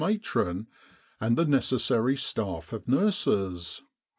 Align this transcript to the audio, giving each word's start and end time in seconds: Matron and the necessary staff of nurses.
Matron 0.03 0.65
and 1.19 1.37
the 1.37 1.45
necessary 1.45 2.17
staff 2.17 2.73
of 2.73 2.87
nurses. 2.87 3.83